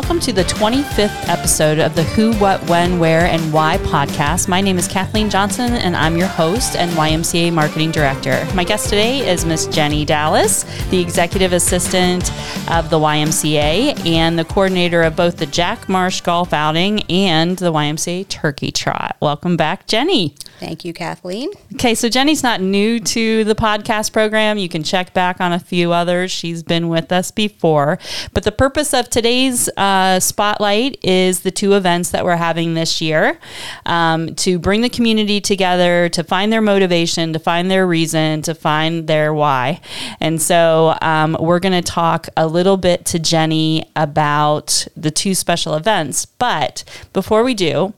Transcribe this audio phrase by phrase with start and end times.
[0.00, 4.46] Welcome to the 25th episode of the Who, What, When, Where, and Why podcast.
[4.46, 8.46] My name is Kathleen Johnson, and I'm your host and YMCA Marketing Director.
[8.54, 12.30] My guest today is Miss Jenny Dallas, the Executive Assistant
[12.70, 17.72] of the YMCA and the coordinator of both the Jack Marsh Golf Outing and the
[17.72, 19.16] YMCA Turkey Trot.
[19.18, 20.36] Welcome back, Jenny.
[20.58, 21.50] Thank you, Kathleen.
[21.74, 24.58] Okay, so Jenny's not new to the podcast program.
[24.58, 26.32] You can check back on a few others.
[26.32, 27.98] She's been with us before.
[28.34, 33.00] But the purpose of today's uh, spotlight is the two events that we're having this
[33.00, 33.38] year
[33.86, 38.54] um, to bring the community together, to find their motivation, to find their reason, to
[38.54, 39.80] find their why.
[40.18, 45.36] And so um, we're going to talk a little bit to Jenny about the two
[45.36, 46.26] special events.
[46.26, 47.94] But before we do,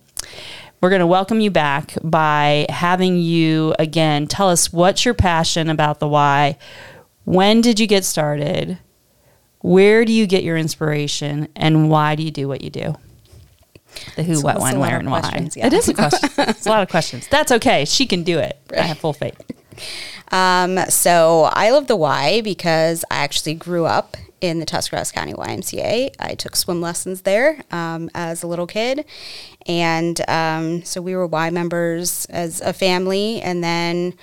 [0.81, 5.69] we're going to welcome you back by having you again tell us what's your passion
[5.69, 6.57] about the why.
[7.25, 8.79] When did you get started?
[9.61, 11.49] Where do you get your inspiration?
[11.55, 12.97] And why do you do what you do?
[14.17, 15.49] The who, So what, when, where, and why.
[15.55, 15.67] yeah.
[15.67, 16.31] It is a question.
[16.39, 17.29] it's a lot of questions.
[17.29, 17.85] That's okay.
[17.85, 18.59] She can do it.
[18.77, 19.39] I have full faith.
[20.33, 25.33] Um, so I love the why because I actually grew up in the Tuscarawas County
[25.33, 26.15] YMCA.
[26.19, 29.05] I took swim lessons there um, as a little kid.
[29.67, 33.41] And um, so we were Y members as a family.
[33.41, 34.15] And then,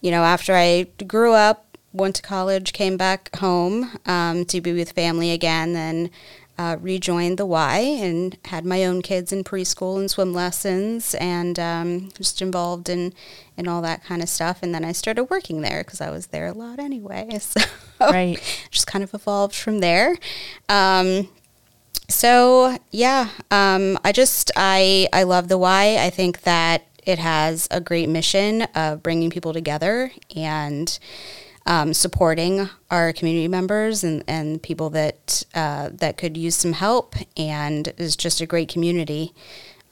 [0.00, 4.72] you know, after I grew up, went to college, came back home um, to be
[4.72, 6.10] with family again, then
[6.58, 11.58] uh, rejoined the Y and had my own kids in preschool and swim lessons and
[11.58, 13.12] um, just involved in,
[13.56, 14.62] in all that kind of stuff.
[14.62, 17.38] And then I started working there because I was there a lot anyway.
[17.40, 17.60] So
[18.00, 18.38] Right.
[18.70, 20.16] just kind of evolved from there.
[20.68, 21.28] Um,
[22.08, 25.96] so yeah, um, I just I I love the Y.
[25.98, 30.98] I think that it has a great mission of bringing people together and
[31.66, 37.14] um, supporting our community members and, and people that uh, that could use some help,
[37.36, 39.32] and is just a great community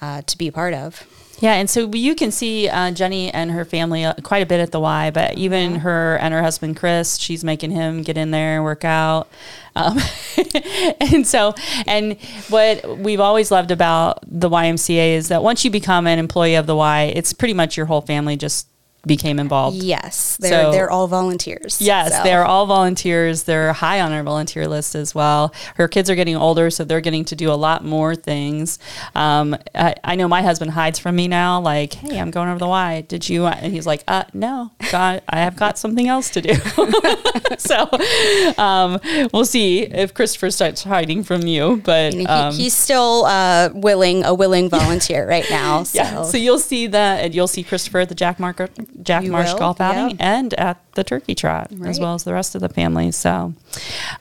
[0.00, 1.06] uh, to be part of.
[1.40, 4.60] Yeah, and so you can see uh, Jenny and her family uh, quite a bit
[4.60, 8.30] at the Y, but even her and her husband Chris, she's making him get in
[8.30, 9.28] there and work out.
[9.74, 9.98] Um,
[11.00, 11.54] and so,
[11.86, 16.54] and what we've always loved about the YMCA is that once you become an employee
[16.54, 18.68] of the Y, it's pretty much your whole family just
[19.06, 19.76] became involved.
[19.82, 21.78] Yes, they're So- they're all volunteers.
[21.80, 22.22] Yes, so.
[22.22, 23.44] they're all volunteers.
[23.44, 25.52] They're high on our volunteer list as well.
[25.76, 28.78] Her kids are getting older, so they're getting to do a lot more things.
[29.14, 32.58] Um, I, I know my husband hides from me now, like, "Hey, I'm going over
[32.58, 33.02] the Y.
[33.08, 36.54] Did you?" And he's like, "Uh, no, God, I have got something else to do."
[37.58, 37.88] so
[38.58, 39.00] um,
[39.32, 44.24] we'll see if Christopher starts hiding from you, but he, um, he's still uh, willing,
[44.24, 45.84] a willing volunteer right now.
[45.94, 45.98] So.
[45.98, 46.22] yeah.
[46.24, 48.60] So you'll see that, and you'll see Christopher at the Jack Mark
[49.02, 52.32] Jack You Marsh will, Golf Outing and at the Turkey Trot, as well as the
[52.32, 53.10] rest of the family.
[53.10, 53.54] So,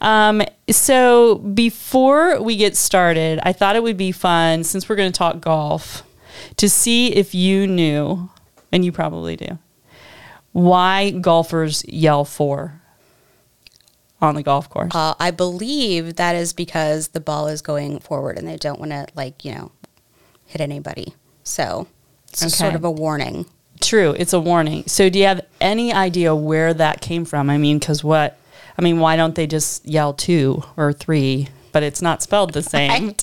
[0.01, 5.12] um, so before we get started, I thought it would be fun since we're going
[5.12, 6.03] to talk golf
[6.57, 8.29] to see if you knew,
[8.72, 9.59] and you probably do,
[10.51, 12.81] why golfers yell fore
[14.22, 14.95] on the golf course.
[14.95, 18.91] Uh, I believe that is because the ball is going forward and they don't want
[18.91, 19.72] to, like, you know,
[20.45, 21.13] hit anybody.
[21.44, 21.88] So
[22.29, 23.45] it's just sort of a warning.
[23.83, 24.83] True, it's a warning.
[24.88, 27.49] So, do you have any idea where that came from?
[27.49, 28.38] I mean, because what?
[28.77, 31.49] I mean, why don't they just yell two or three?
[31.71, 33.16] But it's not spelled the same.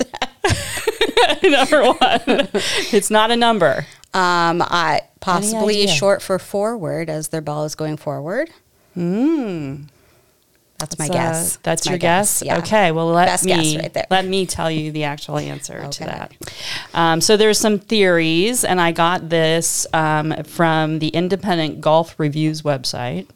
[1.43, 2.49] number one,
[2.93, 3.87] it's not a number.
[4.13, 8.51] Um, I possibly short for forward as their ball is going forward.
[8.95, 9.85] Hmm.
[10.81, 11.57] That's my guess.
[11.63, 12.43] That's my your guess.
[12.45, 12.59] Yeah.
[12.59, 12.91] Okay.
[12.91, 16.33] Well, let Best me guess right let me tell you the actual answer to that.
[16.95, 22.63] Um, so there's some theories, and I got this um, from the Independent Golf Reviews
[22.63, 23.29] website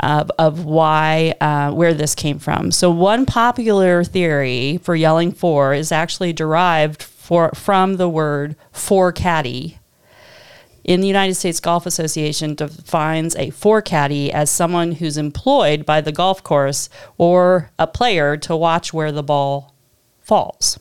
[0.00, 2.70] of, of why uh, where this came from.
[2.70, 9.12] So one popular theory for yelling fore is actually derived for from the word fore
[9.12, 9.78] caddy
[10.86, 16.00] in the United States Golf Association defines a fore caddy as someone who's employed by
[16.00, 16.88] the golf course
[17.18, 19.74] or a player to watch where the ball
[20.22, 20.78] falls.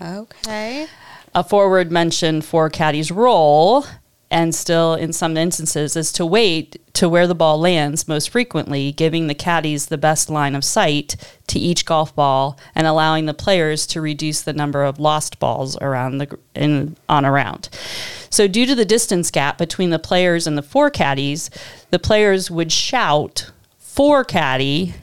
[0.00, 0.86] Okay.
[1.34, 3.84] A forward mentioned fore caddy's role,
[4.32, 8.90] and still in some instances, is to wait to where the ball lands most frequently,
[8.90, 11.16] giving the caddies the best line of sight
[11.48, 15.76] to each golf ball and allowing the players to reduce the number of lost balls
[15.82, 17.68] around the in on a round.
[18.30, 21.50] So, due to the distance gap between the players and the fore caddies,
[21.90, 24.94] the players would shout "fore caddy"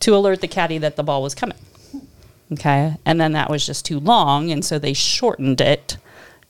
[0.00, 1.58] to alert the caddy that the ball was coming.
[2.52, 2.96] Okay.
[3.04, 4.50] And then that was just too long.
[4.50, 5.96] And so they shortened it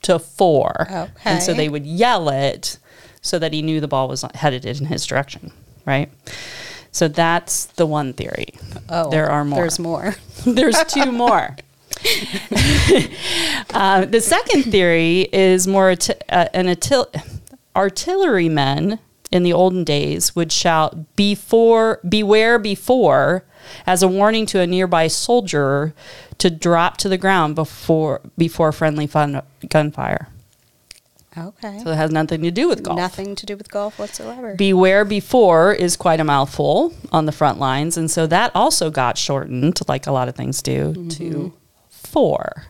[0.03, 0.87] to fore.
[1.25, 2.79] And so they would yell it
[3.21, 5.53] so that he knew the ball was headed in his direction.
[5.85, 6.11] Right.
[6.93, 8.49] So that's the one theory.
[8.89, 9.61] Oh, there are more.
[9.61, 10.15] There's more.
[10.47, 11.57] There's two more.
[13.71, 15.91] uh, the second theory is more
[16.29, 17.41] uh, an artil-
[17.75, 18.99] artillerymen
[19.31, 23.45] in the olden days would shout before beware before
[23.87, 25.95] as a warning to a nearby soldier
[26.39, 30.29] to drop to the ground before before friendly fun, gunfire.
[31.37, 31.79] Okay.
[31.85, 32.97] So it has nothing to do with golf.
[32.97, 34.55] Nothing to do with golf whatsoever.
[34.55, 37.97] Beware before is quite a mouthful on the front lines.
[37.97, 41.09] And so that also got shortened, like a lot of things do, mm-hmm.
[41.11, 41.53] to
[41.91, 42.65] fore.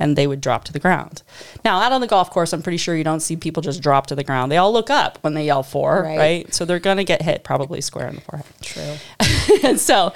[0.00, 1.22] And they would drop to the ground.
[1.64, 4.06] Now, out on the golf course, I'm pretty sure you don't see people just drop
[4.08, 4.50] to the ground.
[4.50, 6.18] They all look up when they yell fore, right?
[6.18, 6.54] Right.
[6.54, 8.46] So they're going to get hit probably square in the forehead.
[8.62, 8.96] True.
[9.62, 10.12] and so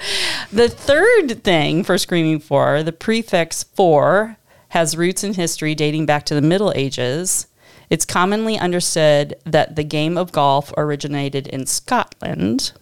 [0.51, 4.37] the third thing for screaming fore, the prefix fore,
[4.69, 7.47] has roots in history dating back to the Middle Ages.
[7.89, 12.73] It's commonly understood that the game of golf originated in Scotland.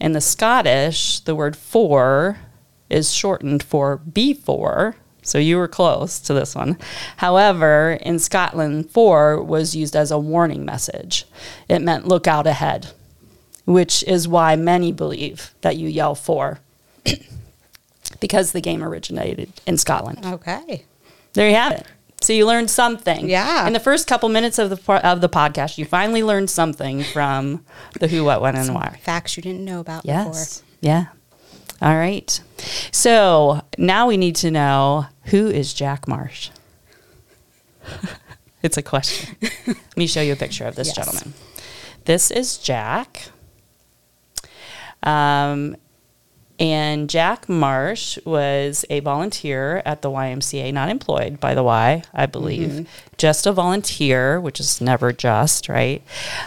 [0.00, 2.38] In the Scottish, the word fore
[2.90, 4.94] is shortened for B4.
[5.22, 6.76] So you were close to this one.
[7.18, 11.26] However, in Scotland, fore was used as a warning message.
[11.68, 12.88] It meant look out ahead
[13.64, 16.60] which is why many believe that you yell fore
[18.20, 20.24] because the game originated in Scotland.
[20.24, 20.84] Okay.
[21.34, 21.86] There you have it.
[22.20, 23.28] So you learned something.
[23.28, 23.66] Yeah.
[23.66, 27.64] In the first couple minutes of the of the podcast, you finally learned something from
[27.98, 29.00] the who, what, when, and why.
[29.02, 30.24] Facts you didn't know about before.
[30.26, 30.62] Yes.
[30.80, 31.06] Yeah.
[31.82, 32.40] All right.
[32.92, 36.50] So now we need to know who is Jack Marsh.
[38.62, 39.36] it's a question.
[39.66, 40.96] Let me show you a picture of this Yes.
[40.96, 41.34] gentleman.
[42.04, 43.26] This is Jack.
[45.02, 45.76] Um,
[46.62, 52.26] and Jack Marsh was a volunteer at the YMCA, not employed by the Y, I
[52.26, 52.88] believe,
[53.18, 56.04] just a volunteer, which is never just, right?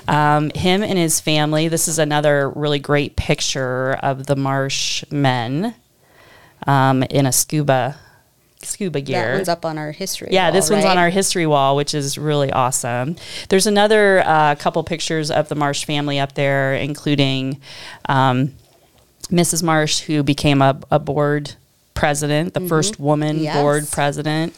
[0.07, 5.75] Um, him and his family, this is another really great picture of the Marsh men
[6.65, 7.97] um, in a scuba
[8.62, 9.21] scuba gear.
[9.21, 10.29] That one's up on our history.
[10.31, 13.17] Yeah, wall, this one's on our history wall, which is really awesome.
[13.50, 17.59] There's another uh, couple pictures of the Marsh family up there, including
[18.07, 18.53] um,
[19.27, 19.63] Mrs.
[19.63, 21.54] Marsh, who became a, a board
[21.94, 23.44] president, the first woman Mm-hmm.
[23.45, 23.56] Yes.
[23.62, 24.54] board president.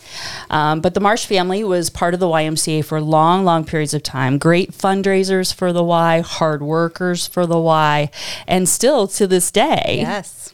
[0.49, 4.01] Um, but the Marsh family was part of the YMCA for long, long periods of
[4.01, 4.37] time.
[4.39, 8.09] Great fundraisers for the Y, hard workers for the Y,
[8.47, 10.51] and still to this day Yes.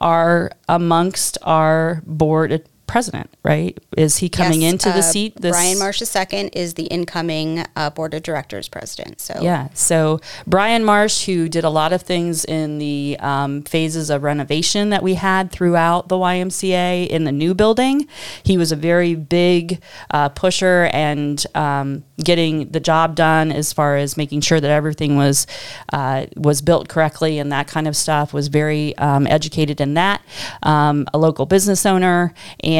[0.00, 3.78] are amongst our board president, right?
[3.96, 5.40] Is he coming Yes, into the uh, seat?
[5.40, 9.20] This, Brian Marsh II is the incoming uh, board of directors president.
[9.20, 9.68] So Yeah.
[9.74, 14.90] So Brian Marsh, who did a lot of things in the um, phases of renovation
[14.90, 18.08] that we had throughout the YMCA in the new building,
[18.42, 19.80] he was a very big
[20.10, 25.16] uh, pusher and um, getting the job done as far as making sure that everything
[25.16, 25.46] was
[25.92, 28.32] uh, was built correctly and that kind of stuff.
[28.32, 30.22] Was very um, educated in that.
[30.62, 32.32] Um, a local business owner
[32.64, 32.77] and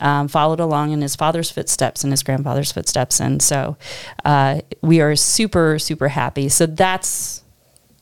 [0.00, 3.20] um, followed along in his father's footsteps and his grandfather's footsteps.
[3.20, 3.76] And so
[4.24, 6.48] uh, we are super, super happy.
[6.48, 7.42] So that's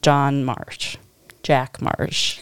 [0.03, 0.97] John Marsh,
[1.43, 2.41] Jack Marsh.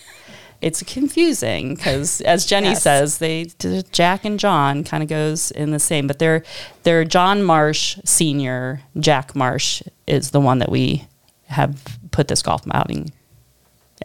[0.61, 2.83] It's confusing because, as Jenny Yes.
[2.83, 3.47] says, they
[3.93, 6.43] Jack and John kind of goes in the same, but they're
[6.85, 8.81] they're John Marsh Senior.
[8.99, 11.07] Jack Marsh is the one that we
[11.49, 13.13] have put this golf outing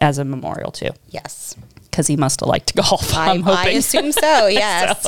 [0.02, 1.56] as a memorial to yes,
[2.00, 3.14] because he must have liked to golf.
[3.14, 3.76] I, I'm I hoping.
[3.76, 4.46] assume so.
[4.60, 5.04] Yes.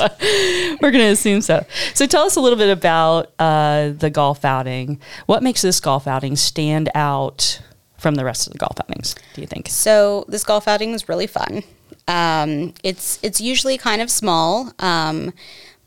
[0.83, 1.65] We're going to assume so.
[1.95, 5.01] So tell us a little bit about uh, the golf outing.
[5.25, 7.63] What makes this golf outing stand out
[7.97, 9.69] from the rest of the golf outings, do you think?
[9.69, 11.63] So this golf outing was really fun.
[12.09, 15.33] Um, it's it's usually kind of small, um,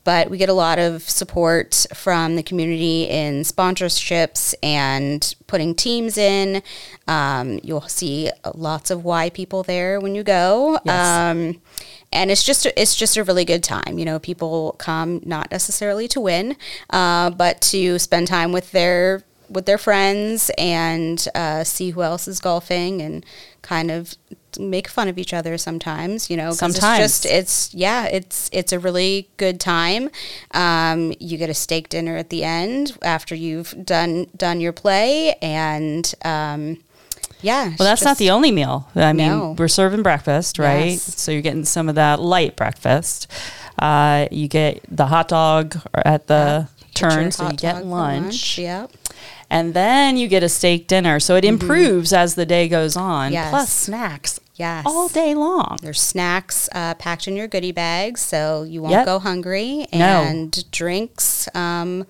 [0.06, 6.16] but we get a lot of support from the community in sponsorships and putting teams
[6.16, 6.62] in.
[7.08, 10.78] Um, you'll see lots of Y people there when you go.
[10.84, 11.34] Yes.
[11.34, 11.60] Um,
[12.12, 13.98] and it's just a, it's just a really good time.
[13.98, 16.56] You know, people come not necessarily to win,
[16.90, 22.26] uh, but to spend time with their with their friends and uh, see who else
[22.28, 23.24] is golfing and
[23.62, 24.14] kind of
[24.58, 26.30] make fun of each other sometimes.
[26.30, 27.00] You know Sometimes.
[27.04, 30.10] it's just it's yeah, it's it's a really good time.
[30.52, 35.34] Um, you get a steak dinner at the end after you've done done your play,
[35.42, 36.78] and um,
[37.42, 37.66] yeah.
[37.78, 38.88] Well, that's not the only meal.
[38.94, 39.54] I mean, No.
[39.58, 40.92] we're serving breakfast, right?
[40.92, 41.20] Yes.
[41.20, 43.26] So you're getting some of that light breakfast.
[43.78, 48.56] Uh, you get the hot dog at the turn, so you get lunch.
[48.58, 48.90] Yep.
[49.48, 51.20] And then you get a steak dinner.
[51.20, 53.26] So it improves as the day goes on.
[53.26, 53.34] Mm-hmm.
[53.34, 53.50] Yes.
[53.50, 54.84] Plus snacks Yes.
[54.86, 55.78] all day long.
[55.82, 59.04] There's snacks uh, packed in your goodie bags, so you won't Yep.
[59.06, 60.22] go hungry, No.
[60.22, 62.06] and drinks um,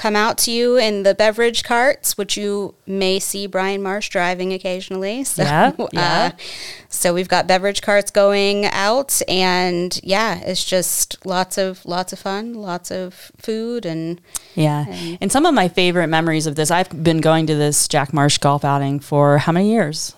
[0.00, 4.52] come out to you in the beverage carts, which you may see Brian Marsh driving
[4.52, 5.24] occasionally.
[5.30, 6.30] So, Yeah, yeah.
[6.32, 6.42] Uh,
[6.88, 12.18] so we've got beverage carts going out, and yeah, it's just lots of lots of
[12.18, 14.20] fun, lots of food, and
[14.54, 14.86] Yeah.
[15.20, 18.38] And some of my favorite memories of this, I've been going to this Jack Marsh
[18.38, 20.14] golf outing for how many years?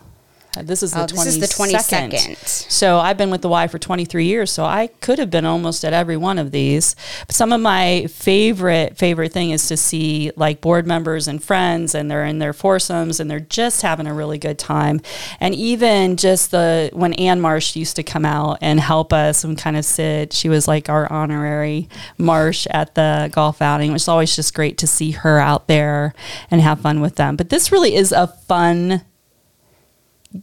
[0.61, 2.11] This is the Oh, this is the 22nd.
[2.12, 2.71] 22nd.
[2.71, 4.50] So I've been with the Y for 23 years.
[4.50, 6.94] So I could have been almost at every one of these.
[7.26, 11.94] But some of my favorite, favorite thing is to see like board members and friends
[11.94, 15.00] and they're in their foursomes and they're just having a really good time.
[15.40, 19.56] And even just the, when Ann Marsh used to come out and help us and
[19.56, 24.09] kind of sit, she was like our honorary Marsh at the golf outing, which is
[24.09, 26.14] always just great to see her out there
[26.50, 27.37] and have fun with them.
[27.37, 29.02] But this really is a fun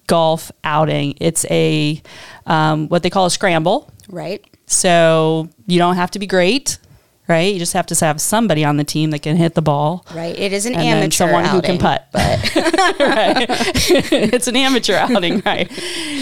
[0.07, 1.15] golf outing.
[1.19, 2.01] It's a
[2.45, 3.91] um, what they call a scramble.
[4.09, 4.43] right.
[4.65, 6.77] So you don't have to be great,
[7.29, 7.53] right?
[7.53, 10.05] You just have to have somebody on the team that can hit the ball.
[10.13, 10.37] Right.
[10.37, 12.07] It is an And amateur someone who can outing, putt.
[12.11, 12.39] but
[14.11, 15.71] it's an amateur outing, right?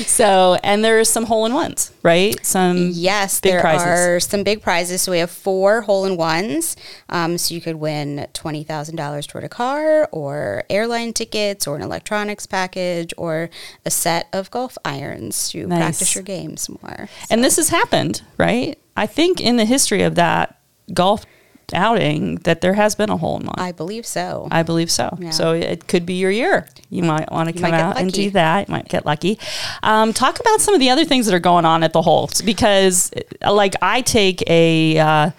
[0.06, 2.36] So, and there's some hole in ones, right?
[2.46, 3.88] Some Yes, there prizes.
[3.88, 5.02] are some big prizes.
[5.02, 6.76] So we have four hole in ones.
[7.10, 11.76] Um, so you could win twenty thousand dollars toward a car, or airline tickets, or
[11.76, 13.50] an electronics package, or
[13.86, 15.80] a set of golf irons to Nice.
[15.80, 17.08] practice your games more.
[17.30, 18.78] And this has happened, right?
[18.96, 20.57] I think in the history of that
[20.94, 21.26] golf
[21.74, 23.56] outing that there has been a hole in one.
[23.58, 24.48] I believe so.
[24.52, 25.18] I believe so.
[25.20, 25.32] Yeah.
[25.32, 26.68] So it could be your year.
[26.90, 28.70] You might want to come out and do that.
[28.70, 29.38] You might get lucky.
[29.84, 32.42] Um, talk about some of the other things that are going on at the holes
[32.42, 33.12] because,
[33.44, 35.32] uh, like, I take a uh,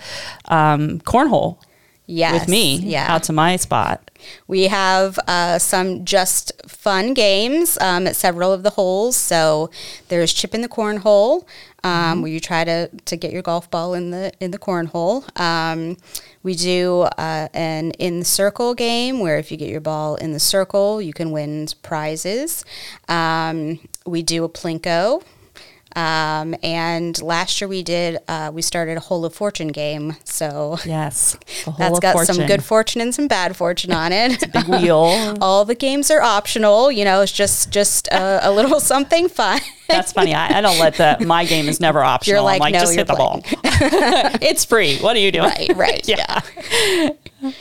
[0.47, 1.59] um, cornhole
[2.07, 3.07] yes, with me Yeah.
[3.09, 4.11] out to my spot.
[4.47, 9.17] We have uh, some just fun games um, at several of the holes.
[9.17, 9.71] So
[10.09, 11.47] there's chip in the cornhole,
[11.85, 15.25] um, where you try to, to get your golf ball in the in the cornhole.
[15.41, 15.97] Um,
[16.43, 20.33] we do uh, an in the circle game where if you get your ball in
[20.33, 22.65] the circle, you can win prizes.
[23.09, 25.23] Um, we do a plinko.
[25.97, 30.17] Um, and last year we did, uh, we started a Hole of Fortune game.
[30.25, 31.37] So Yes.
[31.79, 32.35] that's got fortune.
[32.35, 34.53] some good fortune and some bad fortune on it.
[34.53, 35.37] Big wheel.
[35.41, 36.93] All the games are optional.
[36.93, 39.61] You know, it's just just a, a little something fun.
[39.89, 40.35] That's funny.
[40.35, 41.21] I, I don't let that.
[41.23, 42.45] My game is never optional.
[42.45, 43.41] like, I'm like, no, just you're hit the ball.
[44.43, 44.99] it's free.
[44.99, 45.49] What are you doing?
[45.49, 46.41] Right, right, yeah.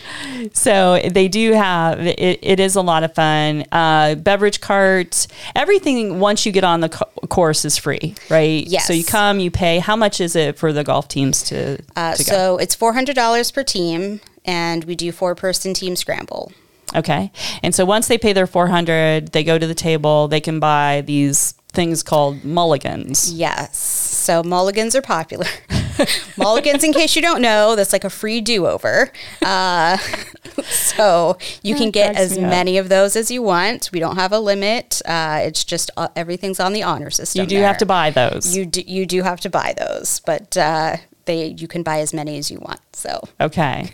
[0.54, 2.40] So they do have it.
[2.42, 3.64] It is a lot of fun.
[3.72, 6.20] Uh, beverage carts, everything.
[6.20, 8.66] Once you get on the co- course, is free, right?
[8.68, 8.86] Yes.
[8.88, 9.80] So you come, you pay.
[9.80, 12.32] How much is it for the golf teams to, Uh, to go?
[12.32, 16.52] so it's four hundred dollars per team, and we do four person team scramble.
[16.96, 17.32] Okay.
[17.64, 20.28] And so once they pay their four hundred, they go to the table.
[20.28, 23.32] They can buy these things called mulligans.
[23.34, 23.78] Yes.
[23.78, 25.48] So mulligans are popular.
[26.38, 29.12] mulligans, in case you don't know, that's like a free do over.
[29.42, 29.98] Uh,
[30.63, 33.89] so you can get as many of those as you want.
[33.92, 35.01] We don't have a limit.
[35.06, 37.42] Uh, it's just uh, everything's on the honor system.
[37.42, 37.68] You do there.
[37.68, 38.56] have to buy those.
[38.56, 42.13] You do, you do have to buy those, but uh, they you can buy as
[42.13, 42.82] many as you want.
[42.94, 43.92] So Okay.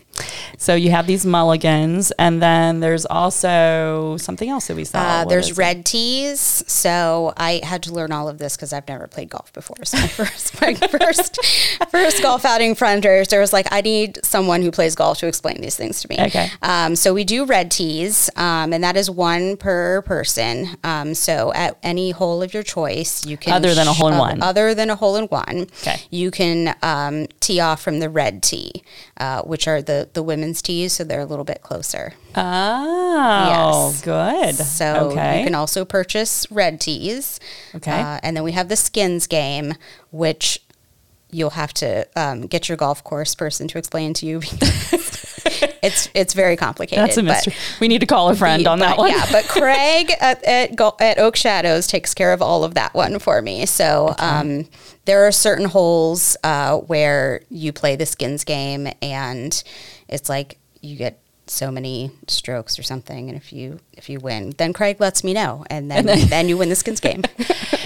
[0.58, 5.00] So you have these mulligans, and then there's also something else that we saw.
[5.00, 5.58] uh, there's is it?
[5.58, 6.64] red tees.
[6.68, 9.84] So I had to learn all of this because I've never played golf before.
[9.84, 11.40] So my first my first
[11.90, 15.60] first golf outing frienders, there was like I need someone who plays golf to explain
[15.62, 16.18] these things to me.
[16.20, 16.48] Okay.
[16.62, 20.78] Um, so we do red tees, um, and that is one per person.
[20.84, 24.18] Um, so at any hole of your choice, you can Other than a hole in
[24.18, 24.42] one.
[24.42, 25.98] Other than a hole in one, Okay.
[26.12, 28.84] you can um, tee off from the red tee,
[29.18, 32.14] uh, which are the the women's tees, so they're a little bit closer.
[32.36, 34.02] Oh, Yes.
[34.02, 34.56] good.
[34.56, 35.40] So okay.
[35.40, 37.40] you can also purchase red tees.
[37.76, 37.92] Okay.
[37.92, 39.76] Uh, and then we have the skins game,
[40.12, 40.60] which
[41.32, 44.40] you'll have to um, get your golf course person to explain to you.
[44.60, 45.24] because
[45.84, 47.04] it's it's very complicated.
[47.04, 47.54] That's a mystery.
[47.80, 49.12] we need to call a friend on that but one.
[49.12, 53.20] Yeah, but Craig at at, at Oak Shadows takes care of all of that one
[53.20, 53.66] for me.
[53.66, 54.66] So um,
[55.06, 59.62] there are certain holes uh, where you play the skins game, and
[60.08, 61.23] it's like you get
[61.54, 65.34] so many strokes or something, and if you if you win, then Craig lets me
[65.34, 67.24] know, and then then, you win the skins game.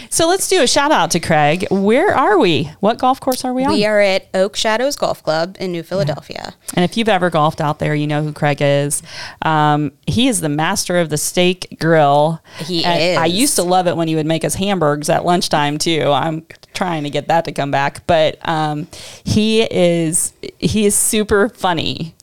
[0.10, 1.68] So let's do a shout out to Craig.
[1.70, 2.72] Where are we?
[2.80, 3.74] What golf course are we on?
[3.74, 6.56] we are at Oak Shadows Golf Club in New Philadelphia.
[6.74, 9.04] And if you've ever golfed out there, you know who Craig is.
[9.42, 12.42] Um, he is the master of the steak grill.
[12.60, 15.78] He And I used to love it when he would make us hamburgers at lunchtime
[15.78, 16.10] too.
[16.12, 18.88] I'm trying to get that to come back, but um,
[19.24, 22.16] he is he is super funny.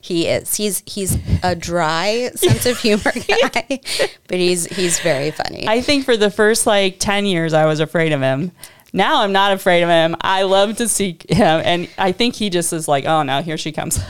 [0.00, 0.54] He is.
[0.54, 3.80] He's he's a dry sense of humor guy,
[4.28, 5.66] but he's he's very funny.
[5.66, 8.52] I think for the first like ten years, I was afraid of him.
[8.94, 10.14] Now I'm not afraid of him.
[10.20, 13.58] I love to see him, and I think he just is like, oh no, here
[13.58, 14.00] she comes.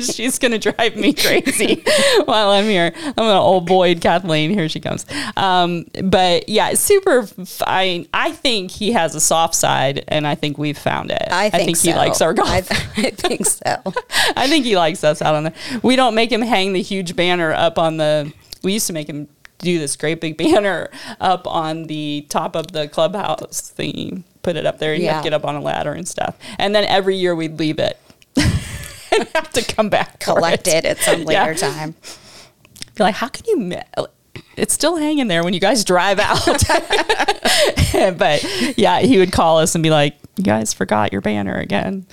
[0.00, 1.84] She's gonna drive me crazy
[2.24, 2.92] while I'm here.
[2.96, 4.50] I'm gonna old boy Kathleen.
[4.50, 5.04] Here she comes.
[5.36, 8.08] Um, but yeah, super fine.
[8.14, 11.28] I think he has a soft side, and I think we've found it.
[11.30, 11.96] I think, I he so.
[11.96, 12.48] likes our golf.
[12.48, 12.56] I,
[12.96, 13.60] I think so.
[14.36, 15.52] I think he likes us out on the.
[15.82, 18.32] We don't make him hang the huge banner up on the.
[18.62, 19.28] We used to make him
[19.60, 20.90] do this great big banner
[21.20, 24.24] up on the top of the clubhouse thingy.
[24.42, 24.94] Put it up there.
[24.94, 25.18] You have Yeah.
[25.20, 26.36] to get up on a ladder and stuff.
[26.58, 27.98] And then every year we'd leave it
[28.36, 31.44] and have to come back Collect it at some Yeah.
[31.46, 31.94] later time.
[32.94, 33.78] Be like, how can you?
[34.56, 36.44] It's still hanging there when you guys drive out.
[38.18, 38.44] but
[38.78, 42.06] yeah, he would call us and be like, "You guys forgot your banner again."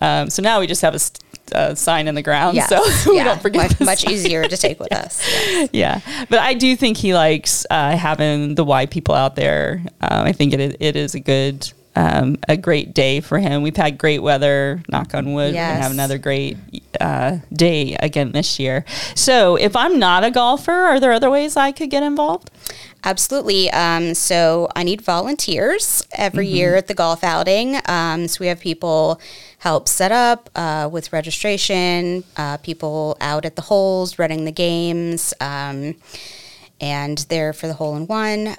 [0.00, 1.20] Um, so now we just have a st-
[1.52, 3.24] uh, sign in the ground, so we yeah.
[3.24, 3.70] don't forget.
[3.70, 4.12] Much, the much sign.
[4.12, 5.20] easier to take with us.
[5.26, 5.68] Yes.
[5.78, 9.82] Yeah, but I do think he likes uh, having the Y people out there.
[10.00, 13.62] Um, I think it it is a good, um, a great day for him.
[13.62, 14.80] We've had great weather.
[14.88, 15.52] Knock on wood.
[15.52, 16.56] We're gonna have another great
[17.00, 18.84] uh, day again this year.
[19.16, 22.52] So, if I'm not a golfer, are there other ways I could get involved?
[23.04, 23.70] Absolutely.
[23.70, 27.76] Um, so I need volunteers every year at the golf outing.
[27.86, 29.20] Um, so we have people
[29.58, 35.32] help set up uh, with registration, uh, people out at the holes running the games,
[35.40, 35.94] um,
[36.80, 38.56] and they're for the hole in one.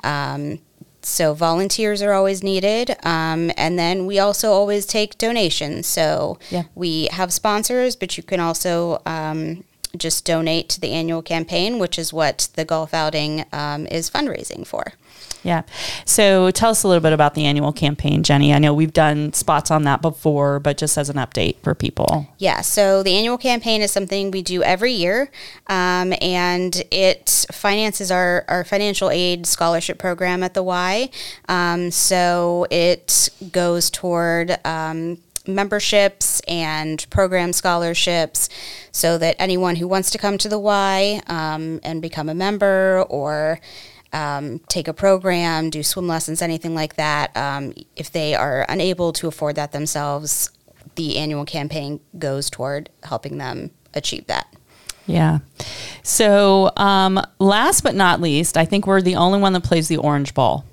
[1.02, 5.88] So volunteers are always needed, um, and then we also always take donations.
[5.88, 6.64] So Yeah.
[6.76, 9.64] we have sponsors, but you can also um,
[9.98, 14.68] just donate to the annual campaign, which is what the golf outing um, is fundraising
[14.68, 14.94] for.
[15.44, 15.64] Yeah.
[16.06, 18.54] So, tell us a little bit about the annual campaign, Jenny.
[18.54, 22.28] I know we've done spots on that before, but just as an update for people.
[22.38, 25.32] Yeah, so the annual campaign is something we do every year,
[25.68, 31.10] um, and it finances our, our financial aid scholarship program at the Y.
[31.48, 38.50] Um, so it goes toward um, memberships and program scholarships
[38.92, 43.06] so that anyone who wants to come to the Y um, and become a member
[43.10, 43.60] or
[44.14, 49.14] um, take a program, do swim lessons, anything like that, um, if they are unable
[49.14, 50.50] to afford that themselves,
[50.96, 54.54] the annual campaign goes toward helping them achieve that.
[55.06, 55.40] Yeah.
[56.04, 59.98] So, um, last but not least, I think we're the only one that plays the
[59.98, 60.66] orange ball.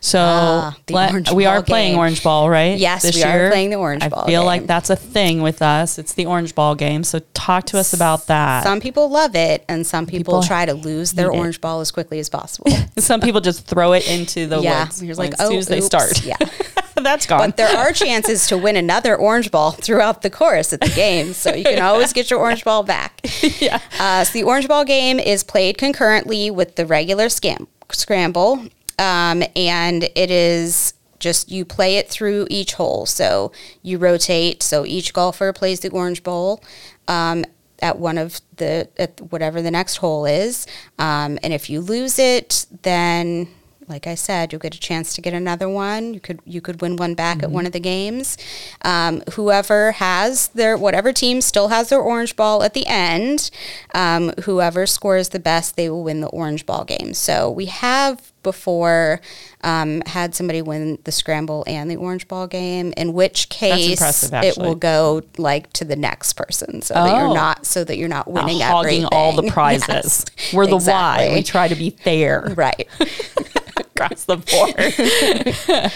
[0.00, 1.98] So Ah, orange we are playing game.
[1.98, 2.78] orange ball, right?
[2.78, 5.42] Yes, this we are playing the orange I ball I feel like that's a thing
[5.42, 5.98] with us.
[5.98, 7.02] It's the orange ball game.
[7.04, 8.62] So talk to us about that.
[8.62, 11.36] Some people love it, and some people, People try to lose their it.
[11.36, 12.70] orange ball as quickly as possible.
[12.98, 15.02] Some people just throw it into the yeah, woods.
[15.02, 16.24] you're like, as oh, soon as they start.
[16.24, 16.36] Yeah,
[16.96, 17.38] that's gone.
[17.40, 21.32] but there are chances to win another orange ball throughout the course at the game,
[21.34, 23.20] so you can always get your orange ball back.
[23.60, 23.80] yeah.
[24.00, 28.64] Uh, so the orange ball game is played concurrently with the regular scam- scramble,
[28.98, 33.06] um, and it is just you play it through each hole.
[33.06, 34.62] So you rotate.
[34.62, 36.62] So each golfer plays the orange bowl.
[37.08, 37.44] Um,
[37.80, 40.66] at one of the at whatever the next hole is,
[40.98, 43.48] um, and if you lose it, then
[43.88, 46.12] like I said, you'll get a chance to get another one.
[46.14, 48.36] You could you could win one back at one of the games.
[48.82, 53.50] Um, whoever has their whatever team still has their orange ball at the end,
[53.94, 57.14] um, whoever scores the best, they will win the orange ball game.
[57.14, 59.20] So we have before
[59.64, 62.92] um, had somebody win the scramble and the orange ball game.
[62.96, 64.00] In which case,
[64.32, 67.18] it will go like to the next person, so that Oh.
[67.26, 69.04] you're not so that you're not Not winning hogging everything.
[69.12, 69.88] all the prizes.
[69.88, 70.78] Yes, We're the Y.
[70.78, 71.34] exactly.
[71.34, 72.52] We try to be fair.
[72.56, 72.86] right.
[73.96, 75.92] across the board.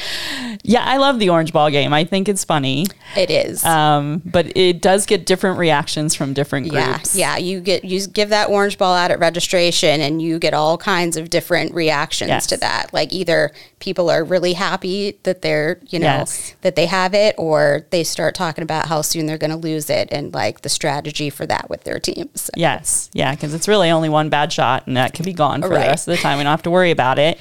[0.63, 1.93] yeah, I love the orange ball game.
[1.93, 2.87] I think it's funny,
[3.17, 3.65] It is.
[3.65, 7.15] um, but it does get different reactions from different Yeah, groups.
[7.17, 7.37] yeah.
[7.37, 11.17] You get you give that orange ball out at registration, and you get all kinds
[11.17, 12.47] of different reactions Yes.
[12.49, 12.93] to that.
[12.93, 16.55] Like either people are really happy that they're you know Yes.
[16.63, 19.89] that they have it, or they start talking about how soon they're going to lose
[19.91, 22.51] it, and like the strategy for that with their teams.
[22.57, 25.69] Yes, yeah, because it's really only one bad shot, and that can be gone for
[25.69, 25.83] Right.
[25.83, 26.39] the rest of the time.
[26.39, 27.39] We don't have to worry about it.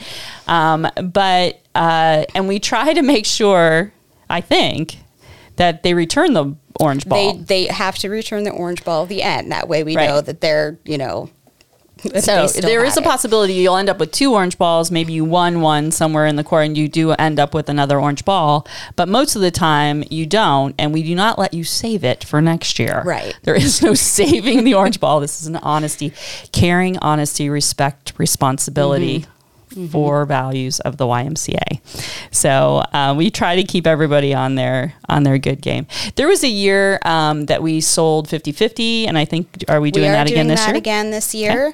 [0.50, 3.94] Um, but uh, and we try to make sure,
[4.30, 4.98] I think,
[5.58, 7.34] that they return the orange ball.
[7.36, 9.52] They they have to return the orange ball at the end.
[9.52, 10.10] That way we Right.
[10.10, 11.30] know that they're you know.
[12.22, 13.12] so there is have a it.
[13.12, 14.90] possibility you'll end up with two orange balls.
[14.90, 18.00] Maybe you won one somewhere in the court and you do end up with another
[18.00, 18.66] orange ball.
[18.96, 22.24] But most of the time you don't, and we do not let you save it
[22.24, 23.04] for next year.
[23.06, 23.38] Right.
[23.44, 25.20] There is no saving the orange ball.
[25.20, 26.14] This is an honesty,
[26.54, 29.26] caring, honesty, respect, responsibility.
[29.88, 31.80] Four values of the YMCA,
[32.32, 35.88] so uh, we try to keep everybody on their on their good game.
[36.16, 40.06] There was a year um, that we sold 50-50, and I think are we doing
[40.06, 40.78] we are that doing again this that year?
[40.78, 41.74] again this year.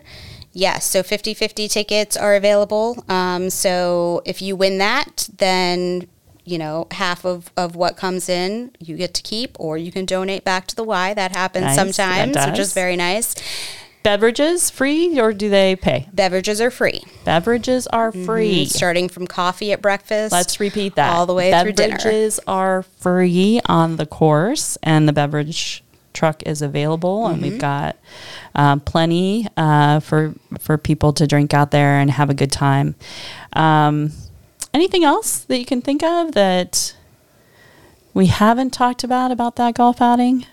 [0.53, 3.03] Yes, so 50 50 tickets are available.
[3.09, 6.07] Um, so if you win that, then
[6.45, 10.05] you know half of, of what comes in you get to keep or you can
[10.05, 13.35] donate back to the y that happens Nice, that sometimes which is very nice
[14.05, 16.07] Beverages free or do they pay?
[16.13, 18.65] beverages are free Beverages are free.
[18.65, 21.13] starting from coffee at breakfast Let's repeat that.
[21.15, 26.43] all the way through dinner Beverages are free on the course, and the beverage truck
[26.45, 27.49] is available, and Mm-hmm.
[27.51, 27.97] we've got
[28.53, 32.93] um, plenty uh, for for people to drink out there and have a good time.
[33.53, 34.11] Um,
[34.73, 36.95] anything else that you can think of that
[38.13, 40.45] we haven't talked about about that golf outing?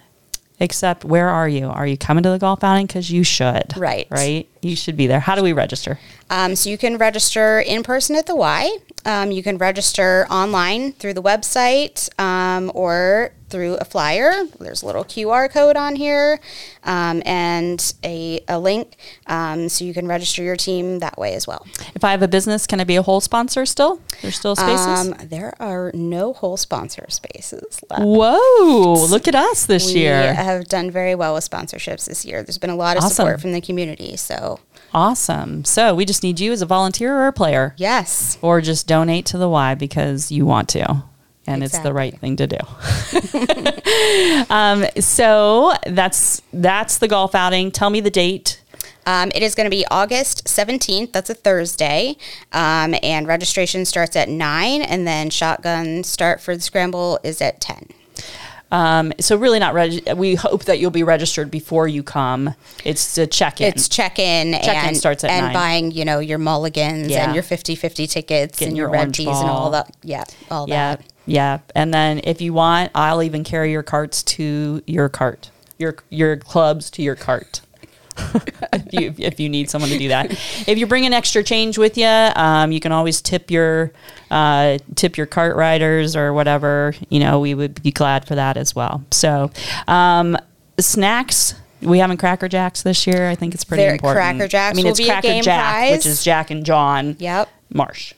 [0.62, 1.66] Except, where are you?
[1.66, 2.86] Are you coming to the golf outing?
[2.86, 3.76] Because you should.
[3.76, 4.06] Right.
[4.10, 4.48] Right.
[4.60, 5.18] You should be there.
[5.18, 5.98] How do we register?
[6.30, 8.78] Um, so you can register in person at the Y.
[9.04, 14.32] Um, you can register online through the website um, or through a flyer.
[14.60, 16.40] There's a little QR code on here
[16.84, 18.96] um, and a, a link.
[19.26, 21.66] Um, so you can register your team that way as well.
[21.94, 24.00] If I have a business, can I be a hole sponsor still?
[24.22, 24.86] There's still spaces.
[24.86, 28.02] Um, there are no hole sponsor spaces left.
[28.04, 30.30] Whoa, look at us this We year.
[30.30, 32.42] We have done very well with sponsorships this year.
[32.42, 33.14] There's been a lot of Awesome.
[33.16, 34.16] support from the community.
[34.16, 34.60] So,
[34.94, 35.64] Awesome.
[35.64, 38.38] So we just need you as a volunteer or a player, yes.
[38.42, 41.04] or just donate to the Y because you want to.
[41.46, 42.56] And it's the right thing to do.
[44.54, 47.72] um, so that's that's the golf outing.
[47.72, 48.62] Tell me the date.
[49.06, 51.12] Um, it is going to be August 17th.
[51.12, 52.16] That's a Thursday.
[52.52, 57.60] Um, and registration starts at 9, and then shotgun start for the scramble is at
[57.60, 57.88] 10.
[58.72, 62.54] Um, so really not reg- we hope that you'll be registered before you come.
[62.84, 63.68] It's a check-in.
[63.68, 65.52] It's check in Check-in and, starts at and 9.
[65.54, 67.26] buying, you know, your mulligans Yeah.
[67.26, 69.94] and your 50 50 tickets Getting and your your, red and all that.
[70.02, 71.04] Yeah, all Yeah, that.
[71.26, 71.58] yeah.
[71.74, 76.38] And then if you want, I'll even carry your carts to your cart, your your
[76.38, 77.60] clubs to your cart.
[78.72, 80.30] if you if you need someone to do that,
[80.66, 83.92] if you bring an extra change with you, um, you can always tip your
[84.30, 86.94] uh, tip your cart riders or whatever.
[87.08, 89.04] You know, we would be glad for that as well.
[89.10, 89.50] So,
[89.88, 90.36] um,
[90.78, 91.54] snacks.
[91.80, 93.28] We having Cracker Jacks this year.
[93.28, 94.22] I think it's pretty There- important.
[94.24, 95.92] Cracker Jacks I mean, it's Cracker Jack, prize.
[95.98, 97.48] which is Jack and John Yep.
[97.74, 98.14] Marsh.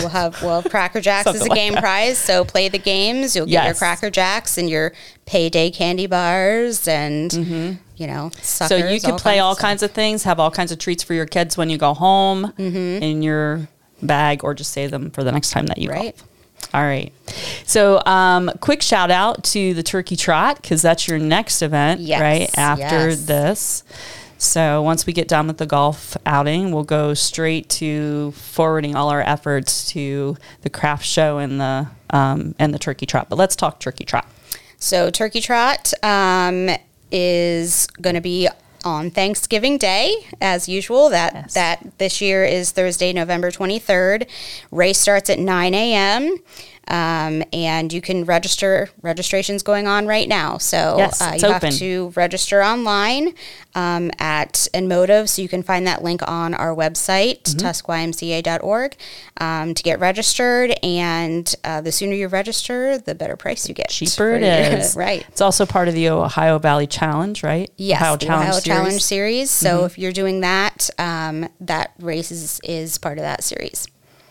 [0.00, 2.18] We'll have we'll Cracker Jacks as Something a like game prize.
[2.18, 3.34] So play the games.
[3.34, 3.78] You'll get your Yes.
[3.78, 4.92] Cracker Jacks and your
[5.26, 7.32] payday candy bars and
[7.96, 10.72] you know So you can all play kinds all kinds of things, have all kinds
[10.72, 13.02] of treats for your kids when you go home Mm-hmm.
[13.02, 13.68] in your
[14.02, 16.16] bag, or just save them for the next time that you Right.
[16.16, 16.24] golf.
[16.74, 17.12] All right.
[17.64, 22.20] So, um, quick shout out to the Turkey Trot because that's your next event, Yes,
[22.20, 23.24] right after yes.
[23.24, 23.82] this.
[24.40, 29.10] So once we get done with the golf outing, we'll go straight to forwarding all
[29.10, 33.28] our efforts to the craft show and the um, and the Turkey Trot.
[33.28, 34.26] But let's talk Turkey Trot.
[34.78, 36.70] So Turkey Trot um,
[37.12, 38.48] is going to be
[38.82, 41.10] on Thanksgiving Day as usual.
[41.10, 41.52] That Yes.
[41.54, 44.26] that this year is Thursday, November twenty third.
[44.70, 46.38] Race starts at nine a.m.
[46.88, 48.88] Um, and you can register.
[49.02, 51.70] Registration's going on right now, so Yes, uh, you open.
[51.70, 53.34] have to register online
[53.76, 55.30] um, at Enmotive.
[55.30, 57.58] So you can find that link on our website, Mm-hmm.
[59.38, 60.74] um, to get registered.
[60.82, 63.90] And uh, the sooner you register, the better price you get.
[63.90, 64.96] Cheaper it your- is.
[64.96, 65.24] right.
[65.28, 67.70] It's also part of the Ohio Valley Challenge, right?
[67.76, 68.64] Yes, Ohio the Ohio Series.
[68.64, 69.50] Challenge Series.
[69.50, 69.86] So Mm-hmm.
[69.86, 73.86] if you're doing that, um, that race is, is part of that series.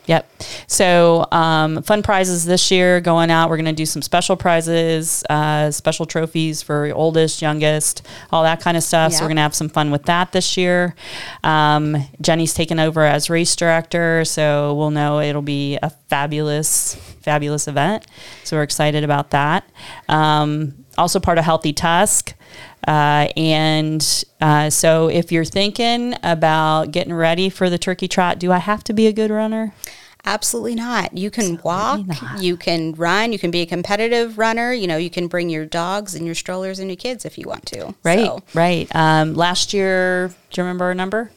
[0.09, 0.27] Yep.
[0.65, 3.47] So, um, fun prizes this year going out.
[3.47, 8.59] We're going to do some special prizes, uh, special trophies for oldest, youngest, all that
[8.59, 9.13] kind of stuff.
[9.13, 10.95] So, we're going to have some fun with that this year.
[11.43, 14.25] Um, Jenny's taken over as race director.
[14.25, 18.07] So, we'll know it'll be a fabulous, fabulous event.
[18.45, 19.69] So, we're excited about that.
[20.07, 22.33] Um, also, part of Healthy Tusk.
[22.87, 28.51] Uh, and uh, so, if you're thinking about getting ready for the turkey trot, do
[28.51, 29.71] I have to be a good runner?
[30.25, 31.17] Absolutely not.
[31.17, 32.01] You can walk,
[32.39, 34.73] you can run, you can be a competitive runner.
[34.73, 37.47] You know, you can bring your dogs and your strollers and your kids if you
[37.47, 37.95] want to.
[38.03, 38.87] Right, So, right.
[38.95, 41.31] Um, last year, do you remember our number?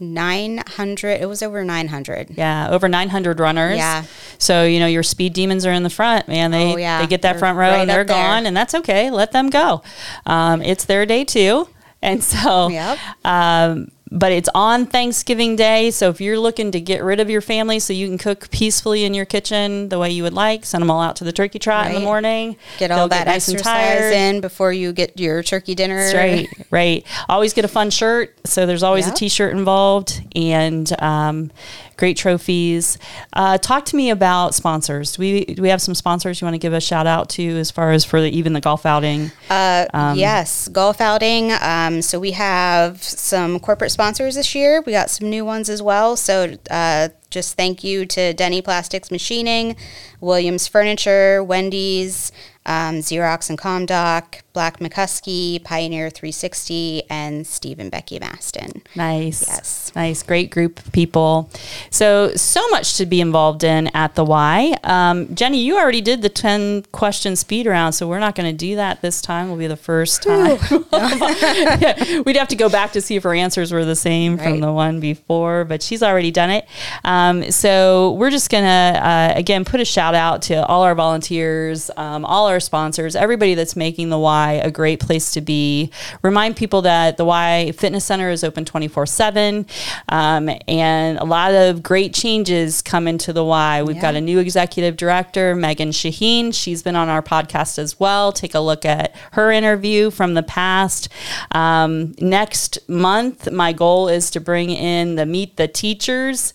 [0.00, 2.30] 900, it was over 900.
[2.36, 3.76] Yeah, over 900 runners.
[3.76, 4.04] Yeah.
[4.38, 6.50] So you know your speed demons are in the front, man.
[6.50, 7.00] They Oh, yeah.
[7.00, 8.16] they get that They're front row right and they're up there.
[8.16, 9.10] gone, and that's okay.
[9.10, 9.82] Let them go.
[10.26, 11.68] Um, it's their day too,
[12.02, 12.68] and so.
[12.68, 12.98] Yep.
[13.24, 17.40] Um, but it's on Thanksgiving Day, so if you're looking to get rid of your
[17.40, 20.82] family so you can cook peacefully in your kitchen the way you would like, send
[20.82, 22.56] them all out to the turkey trot in the morning.
[22.78, 25.96] Get They'll all that nice and exercise in before you get your turkey dinner.
[25.96, 27.06] That's right, right.
[27.28, 28.34] Always get a fun shirt.
[28.46, 29.12] So there's always Yeah.
[29.12, 31.50] a T-shirt involved, and um,
[31.96, 32.98] great trophies.
[33.32, 35.16] Uh, talk to me about sponsors.
[35.16, 37.44] Do we do we have some sponsors you want to give a shout out to
[37.58, 39.30] as far as for the, even the golf outing?
[39.50, 41.52] Uh, yes, golf outing.
[41.52, 44.82] Um, so we have some corporate sponsors this year.
[44.86, 46.16] We got some new ones as well.
[46.16, 49.74] So uh, just thank you to Denny Plastics Machining,
[50.20, 52.30] Williams Furniture, Wendy's,
[52.66, 58.82] um, Xerox and Comdoc, Black McCuskey, Pioneer 360, and Steve and Becky Maston.
[58.94, 59.46] Nice.
[59.46, 59.92] Yes.
[59.94, 60.22] Nice.
[60.22, 61.50] Great group of people.
[61.90, 64.74] So, so much to be involved in at the Y.
[64.84, 68.56] Um, Jenny, you already did the 10 question speed round, so we're not going to
[68.56, 69.50] do that this time.
[69.50, 70.58] Will be the first time.
[70.92, 74.60] Yeah, we'd have to go back to see if her answers were the same from
[74.60, 76.66] the one before, but she's already done it.
[77.04, 80.94] Um, so, we're just going to, uh, again, put a shout out to all our
[80.94, 85.90] volunteers, um, all our sponsors, everybody that's making the Y a great place to be.
[86.22, 89.66] Remind people that the Y Fitness Center is open 24 7.
[90.08, 93.82] Um, and a lot of great changes come into the Y.
[93.82, 94.02] We've Yeah.
[94.02, 96.54] got a new executive director, Megan Shaheen.
[96.54, 98.32] She's been on our podcast as well.
[98.32, 101.08] Take a look at her interview from the past.
[101.52, 106.52] Um, next month, my goal is to bring in the Meet the Teachers.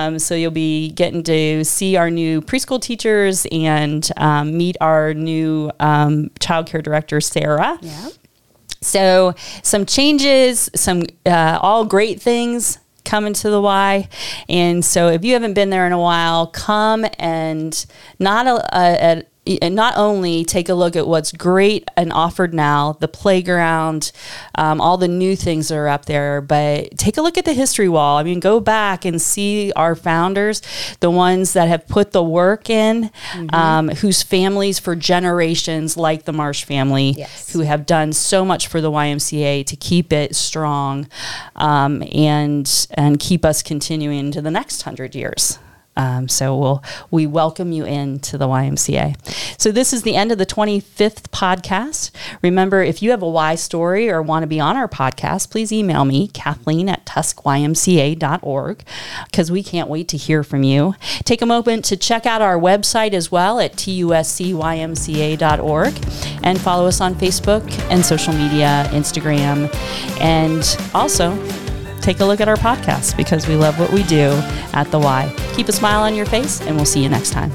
[0.00, 5.14] Um, so you'll be getting to see our new preschool teachers and um, meet our
[5.14, 7.78] new um, child care director, Sarah.
[7.82, 8.08] Yeah.
[8.80, 14.08] So some changes, some uh, all great things coming to the Y.
[14.48, 17.86] And so if you haven't been there in a while, come and
[18.18, 19.24] not a, a, a
[19.62, 24.12] and not only take a look at what's great and offered now, the playground,
[24.54, 27.54] um, all the new things that are up there, but take a look at the
[27.54, 28.18] history wall.
[28.18, 30.60] I mean, go back and see our founders,
[31.00, 33.10] the ones that have put the work in,
[33.52, 37.52] um, whose families for generations, like the Marsh family, Yes.
[37.52, 41.08] who have done so much for the YMCA to keep it strong
[41.56, 45.58] um, and and keep us continuing to the next hundred years.
[45.96, 49.16] Um, so we'll we welcome you into the YMCA.
[49.60, 52.10] So this is the end of the 25th podcast.
[52.42, 55.72] Remember, if you have a Y story or want to be on our podcast, please
[55.72, 58.84] email me, Kathleen at tuscymca.org,
[59.26, 60.94] because we can't wait to hear from you.
[61.24, 64.10] Take a moment to check out our website as well at tuscymca.org
[66.42, 69.74] and follow us on Facebook and social media, Instagram,
[70.20, 71.36] and also
[72.00, 74.30] take a look at our podcast because we love what we do
[74.72, 75.34] at the Y.
[75.54, 77.50] Keep a smile on your face, and we'll see you next time.